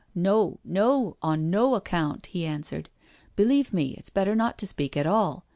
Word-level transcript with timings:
"No, 0.29 0.59
no, 0.63 1.15
on 1.21 1.51
no 1.51 1.75
account," 1.75 2.25
he 2.25 2.43
answered." 2.43 2.89
Believe 3.35 3.71
me, 3.71 3.89
it's 3.99 4.09
better 4.09 4.33
not 4.33 4.57
to 4.57 4.65
speak 4.65 4.97
at 4.97 5.05
all. 5.05 5.45